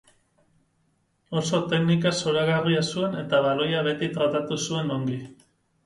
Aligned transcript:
Oso 1.41 1.59
teknika 1.75 2.15
zoragarria 2.23 2.83
zuen 2.95 3.21
eta 3.23 3.45
baloia 3.49 3.87
beti 3.93 4.13
tratatu 4.21 4.63
zuen 4.69 4.95
ongi. 5.01 5.25